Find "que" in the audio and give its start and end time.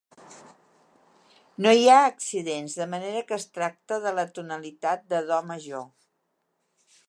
3.27-3.37